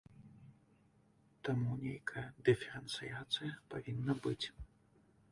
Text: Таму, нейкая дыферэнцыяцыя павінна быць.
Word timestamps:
Таму, 1.47 1.75
нейкая 1.83 2.23
дыферэнцыяцыя 2.49 3.51
павінна 3.75 4.13
быць. 4.25 4.45